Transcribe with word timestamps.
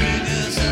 just 0.00 0.67